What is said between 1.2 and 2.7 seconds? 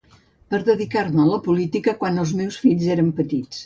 a la política quan els meus